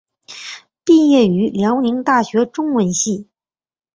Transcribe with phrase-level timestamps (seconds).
[0.83, 3.29] 毕业于辽宁大学中文系。